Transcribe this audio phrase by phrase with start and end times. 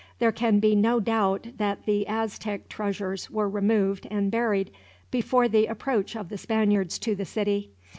[0.17, 4.71] There can be no doubt that the Aztec treasures were removed and buried,
[5.11, 7.69] before the approach of the Spaniards to the city.